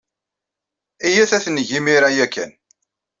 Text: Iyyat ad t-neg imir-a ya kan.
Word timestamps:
Iyyat 1.07 1.31
ad 1.37 1.41
t-neg 1.45 1.69
imir-a 1.77 2.09
ya 2.17 2.27
kan. 2.33 2.51